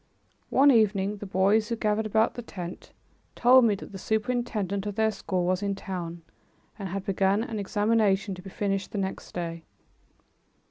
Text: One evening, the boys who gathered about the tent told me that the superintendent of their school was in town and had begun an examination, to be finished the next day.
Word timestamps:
One 0.49 0.71
evening, 0.71 1.17
the 1.17 1.27
boys 1.27 1.69
who 1.69 1.75
gathered 1.75 2.07
about 2.07 2.33
the 2.33 2.41
tent 2.41 2.91
told 3.35 3.65
me 3.65 3.75
that 3.75 3.91
the 3.91 3.99
superintendent 3.99 4.87
of 4.87 4.95
their 4.95 5.11
school 5.11 5.45
was 5.45 5.61
in 5.61 5.75
town 5.75 6.23
and 6.79 6.89
had 6.89 7.05
begun 7.05 7.43
an 7.43 7.59
examination, 7.59 8.33
to 8.33 8.41
be 8.41 8.49
finished 8.49 8.93
the 8.93 8.97
next 8.97 9.31
day. 9.33 9.63